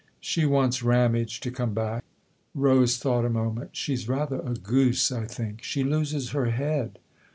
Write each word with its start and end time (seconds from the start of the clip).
She 0.19 0.47
wants 0.47 0.81
Ramage 0.81 1.41
to 1.41 1.51
come 1.51 1.75
back." 1.75 2.03
Rose 2.55 2.97
thought 2.97 3.23
a 3.23 3.29
moment." 3.29 3.69
She's 3.77 4.09
rather 4.09 4.39
a 4.39 4.55
goose, 4.55 5.11
I 5.11 5.25
think 5.27 5.61
she 5.61 5.83
loses 5.83 6.31
her 6.31 6.49
head." 6.49 6.97